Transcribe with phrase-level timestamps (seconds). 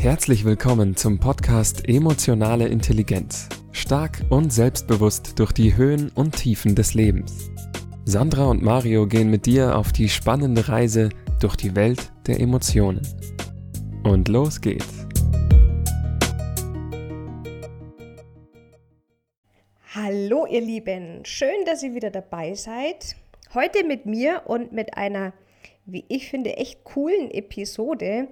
[0.00, 3.50] Herzlich willkommen zum Podcast Emotionale Intelligenz.
[3.72, 7.50] Stark und selbstbewusst durch die Höhen und Tiefen des Lebens.
[8.06, 13.02] Sandra und Mario gehen mit dir auf die spannende Reise durch die Welt der Emotionen.
[14.02, 15.06] Und los geht's.
[19.94, 23.16] Hallo ihr Lieben, schön, dass ihr wieder dabei seid.
[23.52, 25.34] Heute mit mir und mit einer,
[25.84, 28.28] wie ich finde, echt coolen Episode.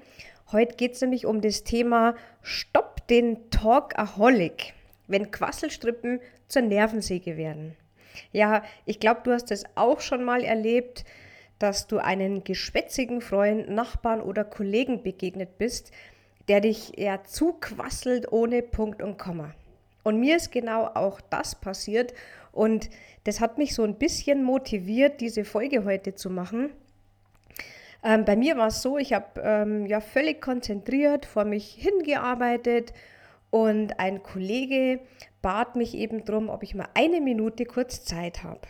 [0.50, 4.72] Heute geht es nämlich um das Thema Stopp den Talkaholic,
[5.06, 7.76] wenn Quasselstrippen zur Nervensäge werden.
[8.32, 11.04] Ja, ich glaube, du hast es auch schon mal erlebt,
[11.58, 15.92] dass du einen geschwätzigen Freund, Nachbarn oder Kollegen begegnet bist,
[16.48, 19.52] der dich ja zuquasselt ohne Punkt und Komma.
[20.02, 22.14] Und mir ist genau auch das passiert
[22.52, 22.88] und
[23.24, 26.70] das hat mich so ein bisschen motiviert, diese Folge heute zu machen
[28.02, 32.92] ähm, bei mir war es so, ich habe ähm, ja völlig konzentriert vor mich hingearbeitet
[33.50, 35.00] und ein Kollege
[35.42, 38.60] bat mich eben darum, ob ich mal eine Minute kurz Zeit habe.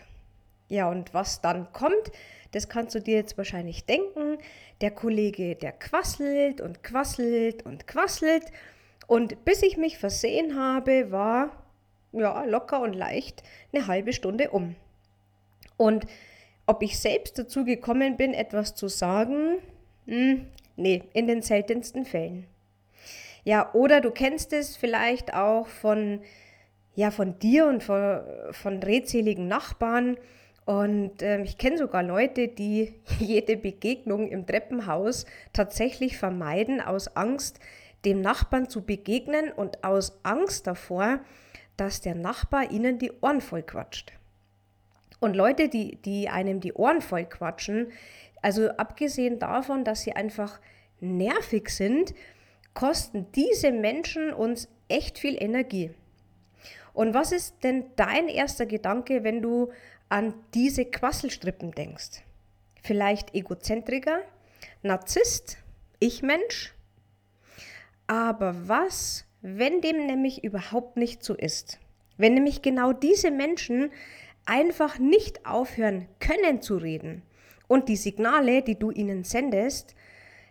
[0.69, 2.12] Ja, und was dann kommt,
[2.52, 4.39] das kannst du dir jetzt wahrscheinlich denken.
[4.80, 8.45] Der Kollege, der quasselt und quasselt und quasselt.
[9.06, 11.50] Und bis ich mich versehen habe, war
[12.12, 14.77] ja locker und leicht eine halbe Stunde um.
[15.77, 16.06] Und
[16.69, 19.56] ob ich selbst dazu gekommen bin, etwas zu sagen?
[20.06, 22.47] Hm, nee, in den seltensten Fällen.
[23.42, 26.20] Ja, oder du kennst es vielleicht auch von,
[26.94, 30.19] ja, von dir und von, von redseligen Nachbarn.
[30.66, 35.24] Und äh, ich kenne sogar Leute, die jede Begegnung im Treppenhaus
[35.55, 37.61] tatsächlich vermeiden aus Angst,
[38.05, 41.20] dem Nachbarn zu begegnen und aus Angst davor,
[41.78, 44.17] dass der Nachbar ihnen die Ohren voll quatscht.
[45.20, 47.92] Und Leute, die, die einem die Ohren voll quatschen,
[48.42, 50.61] also abgesehen davon, dass sie einfach
[51.00, 52.14] nervig sind,
[52.74, 55.91] kosten diese Menschen uns echt viel Energie.
[56.95, 59.70] Und was ist denn dein erster Gedanke, wenn du
[60.08, 62.23] an diese Quasselstrippen denkst?
[62.83, 64.20] Vielleicht Egozentriker,
[64.83, 65.58] Narzisst,
[65.98, 66.74] Ich-Mensch?
[68.06, 71.79] Aber was, wenn dem nämlich überhaupt nicht so ist?
[72.17, 73.90] Wenn nämlich genau diese Menschen
[74.48, 77.23] einfach nicht aufhören können zu reden.
[77.67, 79.95] Und die Signale, die du ihnen sendest,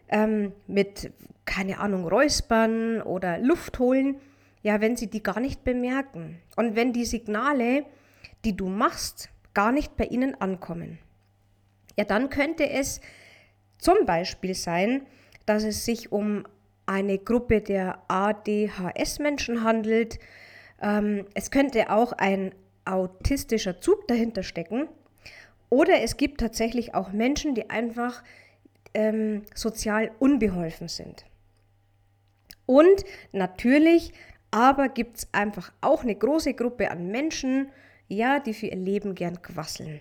[0.09, 1.11] ähm, mit,
[1.45, 4.19] keine Ahnung, Räuspern oder Luft holen,
[4.61, 6.39] ja, wenn sie die gar nicht bemerken.
[6.55, 7.85] Und wenn die Signale,
[8.45, 10.99] die du machst, gar nicht bei ihnen ankommen.
[11.97, 13.01] Ja, dann könnte es
[13.79, 15.07] zum Beispiel sein,
[15.47, 16.43] dass es sich um
[16.85, 20.19] eine Gruppe der ADHS-Menschen handelt.
[20.81, 22.53] Ähm, es könnte auch ein
[22.87, 24.87] autistischer Zug dahinter stecken.
[25.69, 28.23] Oder es gibt tatsächlich auch Menschen, die einfach
[28.93, 31.25] ähm, sozial unbeholfen sind.
[32.65, 34.13] Und natürlich,
[34.51, 37.69] aber gibt es einfach auch eine große Gruppe an Menschen,
[38.07, 39.99] ja, die für ihr Leben gern quasseln.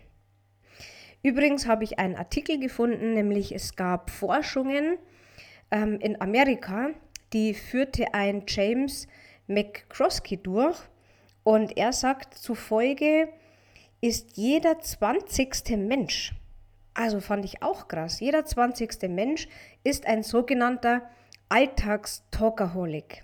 [1.23, 4.99] Übrigens habe ich einen Artikel gefunden, nämlich es gab Forschungen
[5.73, 6.91] ähm, in Amerika,
[7.33, 9.09] die führte ein James
[9.49, 10.79] McCroskey durch
[11.47, 13.29] und er sagt, zufolge
[14.01, 15.77] ist jeder 20.
[15.77, 16.35] Mensch,
[16.93, 19.09] also fand ich auch krass, jeder 20.
[19.09, 19.47] Mensch
[19.85, 21.03] ist ein sogenannter
[21.49, 23.23] Alltagstalkaholic.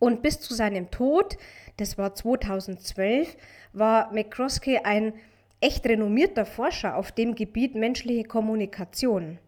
[0.00, 1.36] Und bis zu seinem Tod,
[1.76, 3.36] das war 2012,
[3.72, 5.12] war McCroskey ein
[5.60, 9.38] echt renommierter Forscher auf dem Gebiet menschliche Kommunikation.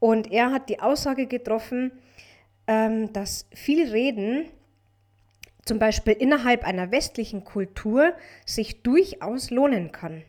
[0.00, 1.92] Und er hat die Aussage getroffen,
[2.66, 4.46] ähm, dass viel Reden
[5.64, 8.12] zum Beispiel innerhalb einer westlichen Kultur
[8.44, 10.22] sich durchaus lohnen kann.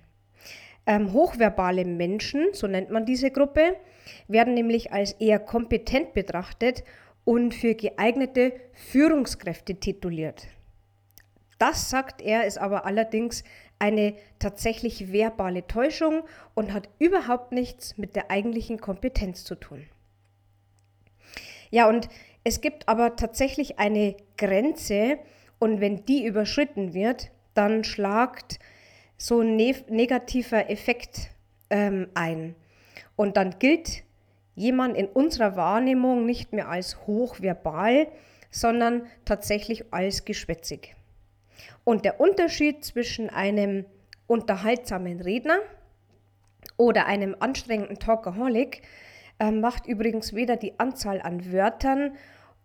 [0.85, 3.75] Ähm, hochverbale Menschen, so nennt man diese Gruppe,
[4.28, 6.84] werden nämlich als eher kompetent betrachtet
[7.23, 10.47] und für geeignete Führungskräfte tituliert.
[11.57, 13.44] Das, sagt er, ist aber allerdings
[13.79, 16.23] eine tatsächlich verbale Täuschung
[16.53, 19.88] und hat überhaupt nichts mit der eigentlichen Kompetenz zu tun.
[21.72, 22.09] Ja, und
[22.45, 25.17] es gibt aber tatsächlich eine Grenze
[25.57, 28.59] und wenn die überschritten wird, dann schlagt
[29.17, 31.31] so ein ne negativer Effekt
[31.71, 32.55] ähm, ein.
[33.15, 34.03] Und dann gilt
[34.53, 38.07] jemand in unserer Wahrnehmung nicht mehr als hochverbal,
[38.51, 40.95] sondern tatsächlich als geschwätzig.
[41.83, 43.85] Und der Unterschied zwischen einem
[44.27, 45.57] unterhaltsamen Redner
[46.77, 48.83] oder einem anstrengenden Talkaholic
[49.39, 52.15] äh, macht übrigens weder die Anzahl an Wörtern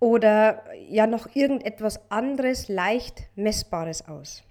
[0.01, 4.43] oder ja noch irgendetwas anderes leicht Messbares aus.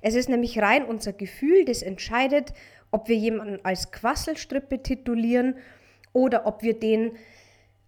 [0.00, 2.54] Es ist nämlich rein unser Gefühl, das entscheidet,
[2.90, 5.56] ob wir jemanden als Quasselstrippe titulieren
[6.12, 7.12] oder ob wir den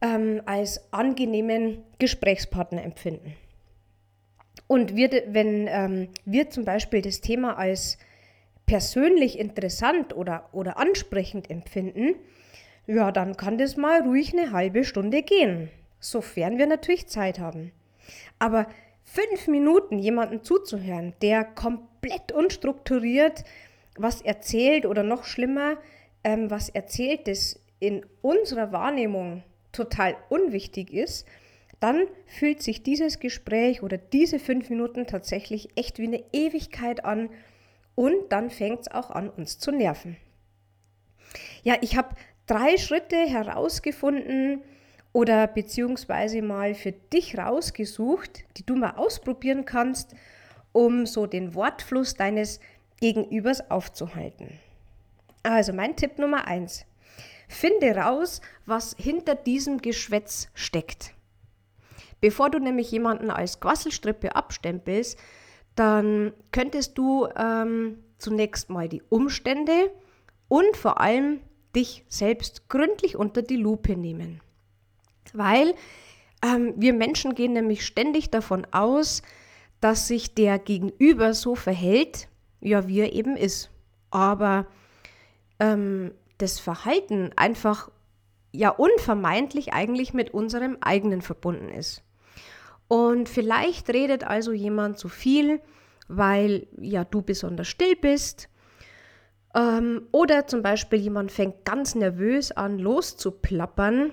[0.01, 3.35] ähm, als angenehmen Gesprächspartner empfinden.
[4.67, 7.99] Und wir, wenn ähm, wir zum Beispiel das Thema als
[8.67, 12.15] persönlich interessant oder, oder ansprechend empfinden,
[12.87, 15.71] ja, dann kann das mal ruhig eine halbe Stunde gehen,
[16.05, 17.73] sofern wir natürlich Zeit haben.
[18.39, 18.67] Aber
[19.03, 23.45] fünf Minuten jemanden zuzuhören, der komplett unstrukturiert
[23.97, 25.79] was erzählt oder noch schlimmer,
[26.25, 31.27] ähm, was erzählt, das in unserer Wahrnehmung total unwichtig ist,
[31.81, 37.31] dann fühlt sich dieses Gespräch oder diese fünf Minuten tatsächlich echt wie eine Ewigkeit an
[37.95, 40.17] und dann fängt es auch an, uns zu nerven.
[41.63, 42.15] Ja, ich habe
[42.47, 44.63] drei Schritte herausgefunden
[45.15, 50.15] oder beziehungsweise mal für dich rausgesucht, die du mal ausprobieren kannst,
[50.73, 52.59] um so den Wortfluss deines
[53.01, 54.49] Gegenübers aufzuhalten.
[55.45, 56.85] Also mein Tipp Nummer eins.
[57.49, 61.15] Finde raus, was hinter diesem Geschwätz steckt.
[62.21, 65.17] Bevor du nämlich jemanden als Quasselstrippe abstempelst,
[65.77, 69.93] dann könntest du ähm, zunächst mal die Umstände
[70.49, 71.41] und vor allem
[71.77, 74.41] dich selbst gründlich unter die Lupe nehmen.
[75.33, 75.75] Weil
[76.45, 79.23] ähm, wir Menschen gehen nämlich ständig davon aus,
[79.81, 82.29] dass sich der Gegenüber so verhält,
[82.61, 83.71] ja, wie er eben ist.
[84.11, 84.67] Aber
[85.59, 87.91] ähm, das Verhalten einfach
[88.53, 92.03] ja unvermeidlich eigentlich mit unserem eigenen verbunden ist.
[92.89, 95.61] Und vielleicht redet also jemand zu viel,
[96.09, 98.49] weil ja du besonders still bist.
[99.55, 104.13] Ähm, oder zum Beispiel jemand fängt ganz nervös an loszuplappern,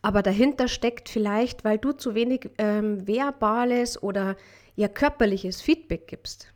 [0.00, 4.36] aber dahinter steckt vielleicht, weil du zu wenig ähm, verbales oder
[4.74, 6.52] ja körperliches Feedback gibst.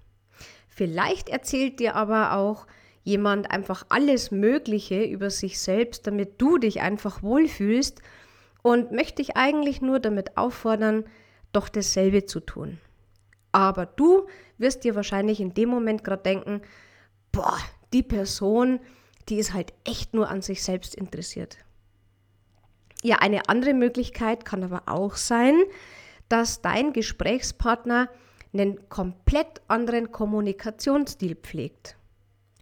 [0.68, 2.66] Vielleicht erzählt dir aber auch
[3.02, 8.00] jemand einfach alles Mögliche über sich selbst, damit du dich einfach wohlfühlst
[8.62, 11.04] und möchte dich eigentlich nur damit auffordern,
[11.52, 12.78] doch dasselbe zu tun.
[13.52, 14.26] Aber du
[14.58, 16.62] wirst dir wahrscheinlich in dem Moment gerade denken,
[17.30, 17.56] boah,
[17.92, 18.80] die Person,
[19.28, 21.58] die ist halt echt nur an sich selbst interessiert.
[23.06, 25.62] Ja, eine andere Möglichkeit kann aber auch sein,
[26.28, 28.08] dass dein Gesprächspartner
[28.52, 31.96] einen komplett anderen Kommunikationsstil pflegt.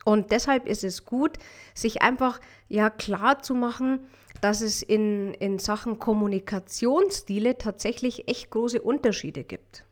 [0.05, 1.38] Und deshalb ist es gut,
[1.73, 4.00] sich einfach ja klar zu machen,
[4.43, 9.87] dass es in, in Sachen Kommunikationsstile tatsächlich echt große Unterschiede gibt.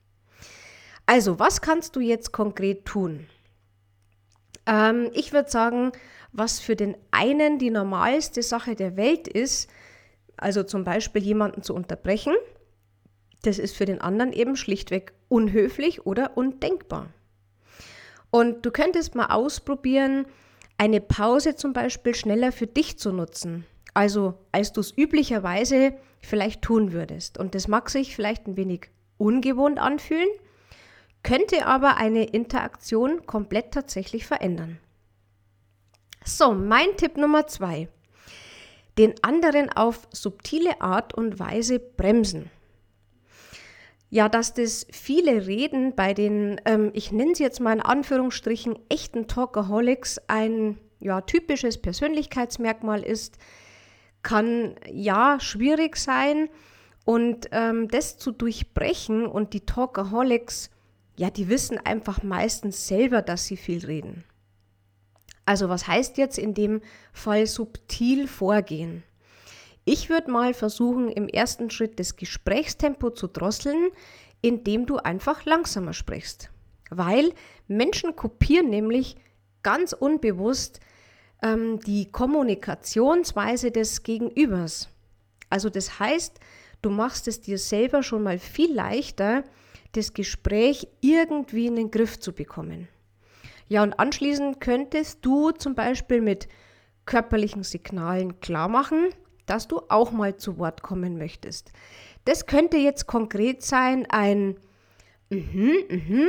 [1.06, 3.26] Also, was kannst du jetzt konkret tun?
[4.66, 5.92] Ähm, ich würde sagen,
[6.30, 9.70] was für den einen die normalste Sache der Welt ist,
[10.42, 12.34] also zum Beispiel jemanden zu unterbrechen,
[13.42, 17.08] das ist für den anderen eben schlichtweg unhöflich oder undenkbar.
[18.30, 20.26] Und du könntest mal ausprobieren,
[20.78, 23.66] eine Pause zum Beispiel schneller für dich zu nutzen.
[23.94, 27.38] Also als du es üblicherweise vielleicht tun würdest.
[27.38, 30.28] Und das mag sich vielleicht ein wenig ungewohnt anfühlen,
[31.22, 34.78] könnte aber eine Interaktion komplett tatsächlich verändern.
[36.24, 37.88] So, mein Tipp Nummer zwei.
[38.98, 42.50] Den anderen auf subtile Art und Weise bremsen
[44.12, 48.78] ja, dass das viele Reden bei den, ähm, ich nenne sie jetzt mal in Anführungsstrichen,
[48.90, 53.38] echten Talkaholics ein ja, typisches Persönlichkeitsmerkmal ist,
[54.22, 56.50] kann ja schwierig sein.
[57.06, 60.68] Und ähm, das zu durchbrechen und die Talkaholics,
[61.16, 64.24] ja, die wissen einfach meistens selber, dass sie viel reden.
[65.52, 66.80] Also was heißt jetzt in dem
[67.12, 69.02] Fall subtil vorgehen?
[69.84, 73.90] Ich würde mal versuchen, im ersten Schritt das Gesprächstempo zu drosseln,
[74.40, 76.48] indem du einfach langsamer sprichst.
[76.88, 77.34] Weil
[77.68, 79.16] Menschen kopieren nämlich
[79.62, 80.80] ganz unbewusst
[81.42, 84.88] ähm, die Kommunikationsweise des Gegenübers.
[85.50, 86.40] Also das heißt,
[86.80, 89.44] du machst es dir selber schon mal viel leichter,
[89.92, 92.88] das Gespräch irgendwie in den Griff zu bekommen.
[93.68, 96.48] Ja, und anschließend könntest du zum Beispiel mit
[97.06, 99.08] körperlichen Signalen klar machen,
[99.46, 101.72] dass du auch mal zu Wort kommen möchtest.
[102.24, 104.56] Das könnte jetzt konkret sein, ein
[105.30, 106.28] mhm, mhm,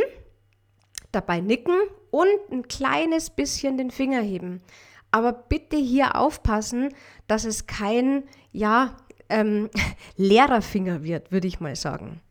[1.12, 1.75] dabei nicken
[2.10, 4.62] und ein kleines bisschen den Finger heben.
[5.12, 6.90] Aber bitte hier aufpassen,
[7.28, 8.98] dass es kein, ja,
[9.30, 9.70] ähm,
[10.18, 12.22] Lehrerfinger wird, würde ich mal sagen.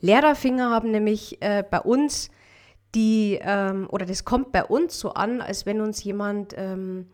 [0.00, 2.30] Lehrerfinger haben nämlich äh, bei uns
[2.94, 7.08] die, ähm, oder das kommt bei uns so an, als wenn uns jemand ähm,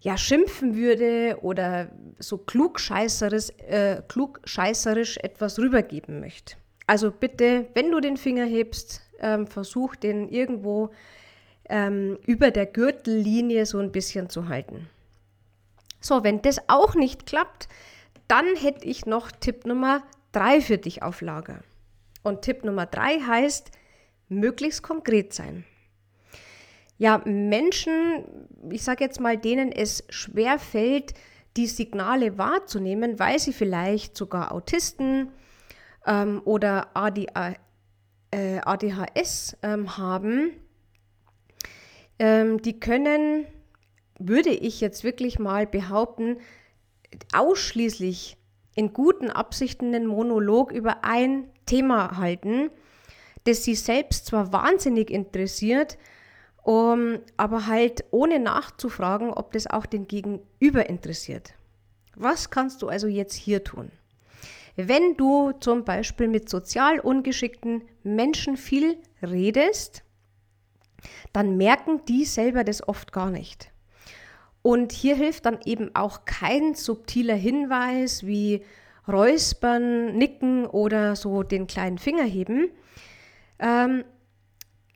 [0.00, 6.56] ja, schimpfen würde oder so klugscheißerisch, äh, klugscheißerisch etwas rübergeben möchte.
[6.86, 10.90] Also bitte, wenn du den Finger hebst, ähm, versuch den irgendwo
[11.68, 14.88] ähm, über der Gürtellinie so ein bisschen zu halten.
[16.00, 17.68] So, wenn das auch nicht klappt,
[18.26, 21.60] dann hätte ich noch Tipp Nummer drei für dich auf Lager.
[22.24, 23.70] Und Tipp Nummer drei heißt,
[24.38, 25.64] möglichst konkret sein.
[26.98, 28.24] Ja, Menschen,
[28.70, 31.14] ich sage jetzt mal, denen es schwer fällt,
[31.56, 35.32] die Signale wahrzunehmen, weil sie vielleicht sogar Autisten
[36.06, 37.54] ähm, oder ADA,
[38.30, 40.52] äh, ADHS ähm, haben,
[42.18, 43.46] ähm, die können,
[44.18, 46.38] würde ich jetzt wirklich mal behaupten,
[47.34, 48.36] ausschließlich
[48.74, 52.70] in guten Absichten einen Monolog über ein Thema halten,
[53.44, 55.98] das sie selbst zwar wahnsinnig interessiert,
[56.62, 61.54] um, aber halt ohne nachzufragen, ob das auch den Gegenüber interessiert.
[62.14, 63.90] Was kannst du also jetzt hier tun?
[64.76, 70.02] Wenn du zum Beispiel mit sozial ungeschickten Menschen viel redest,
[71.32, 73.70] dann merken die selber das oft gar nicht.
[74.62, 78.62] Und hier hilft dann eben auch kein subtiler Hinweis wie
[79.08, 82.70] Räuspern, Nicken oder so den kleinen Finger heben.
[83.62, 84.04] Ähm,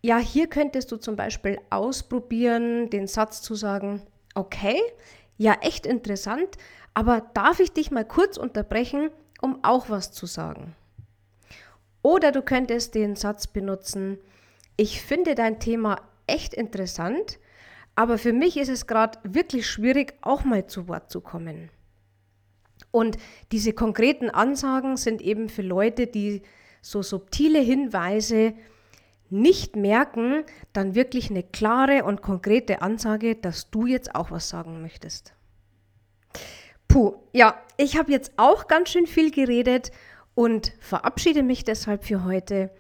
[0.03, 4.03] ja, hier könntest du zum Beispiel ausprobieren, den Satz zu sagen,
[4.35, 4.81] okay,
[5.39, 6.59] ja, echt interessant,
[6.93, 10.75] aber darf ich dich mal kurz unterbrechen, um auch was zu sagen?
[12.03, 14.19] Oder du könntest den Satz benutzen,
[14.77, 17.39] ich finde dein Thema echt interessant,
[17.95, 21.71] aber für mich ist es gerade wirklich schwierig, auch mal zu Wort zu kommen.
[22.91, 23.17] Und
[23.53, 26.43] diese konkreten Ansagen sind eben für Leute, die
[26.87, 28.55] so subtile Hinweise
[29.29, 34.83] nicht merken, dann wirklich eine klare und konkrete Ansage, dass du jetzt auch was sagen
[34.83, 35.35] möchtest.
[36.87, 39.91] Puh, ja, ich habe jetzt auch ganz schön viel geredet
[40.37, 42.71] und verabschiede mich deshalb für heute.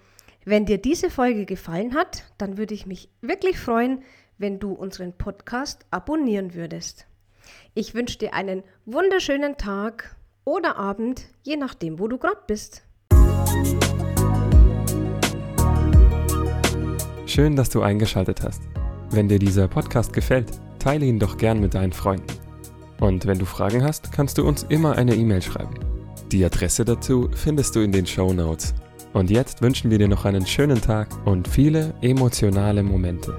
[0.45, 4.05] Wenn dir diese Folge gefallen hat, dann würde ich mich wirklich freuen,
[4.39, 7.07] wenn du unseren Podcast abonnieren würdest.
[7.75, 12.85] Ich wünsche dir einen wunderschönen Tag oder Abend, je nachdem, wo du gerade bist.
[17.37, 18.63] Schön, dass du eingeschaltet hast.
[19.11, 22.33] Wenn dir dieser Podcast gefällt, teile ihn doch gern mit deinen Freunden.
[22.99, 25.75] Und wenn du Fragen hast, kannst du uns immer eine E-Mail schreiben.
[26.33, 28.73] Die Adresse dazu findest du in den Show Notes.
[29.13, 33.37] Und jetzt wünschen wir dir noch einen schönen Tag und viele emotionale Momente.